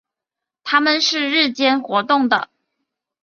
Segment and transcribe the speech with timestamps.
[0.63, 2.49] 它们是日间活动的。